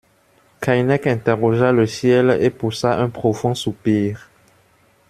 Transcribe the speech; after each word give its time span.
Keinec 0.61 1.05
interrogea 1.05 1.71
le 1.71 1.85
ciel 1.85 2.35
et 2.41 2.49
poussa 2.49 2.97
un 2.99 3.11
profond 3.11 3.53
soupir. 3.53 4.31